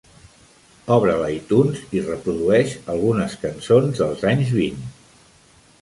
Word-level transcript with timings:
Obre 0.95 1.17
l'Itunes 1.19 1.83
i 1.99 2.03
reprodueix 2.07 2.75
algunes 2.95 3.39
cançons 3.47 4.03
dels 4.05 4.29
anys 4.35 4.55
vint. 4.61 4.85